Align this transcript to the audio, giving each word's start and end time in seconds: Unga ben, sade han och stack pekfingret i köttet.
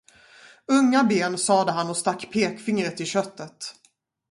Unga 0.67 1.03
ben, 1.03 1.37
sade 1.37 1.71
han 1.71 1.89
och 1.89 1.97
stack 1.97 2.31
pekfingret 2.33 3.01
i 3.01 3.05
köttet. 3.05 3.75